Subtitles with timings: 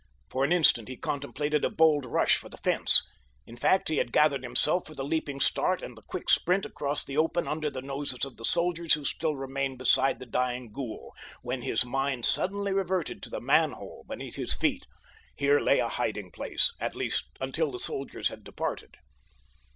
[0.31, 3.03] For an instant he contemplated a bold rush for the fence.
[3.45, 7.03] In fact, he had gathered himself for the leaping start and the quick sprint across
[7.05, 11.13] the open under the noses of the soldiers who still remained beside the dying ghoul,
[11.43, 14.87] when his mind suddenly reverted to the manhole beneath his feet.
[15.35, 18.97] Here lay a hiding place, at least until the soldiers had departed.